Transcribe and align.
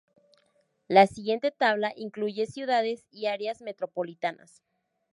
La 0.87 1.05
siguiente 1.05 1.51
tabla 1.51 1.93
incluye 1.95 2.47
ciudades 2.47 3.05
y 3.11 3.27
áreas 3.27 3.61
metropolitanas. 3.61 4.63